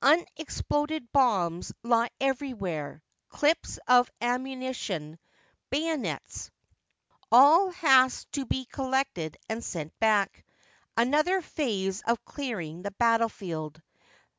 [0.00, 5.18] Unexploded bombs lie everywhere, clips of ammunition,
[5.68, 6.50] bayonets.
[7.30, 10.46] All has to be collected and sent back—
[10.96, 13.82] another phase of clearing the battlefield.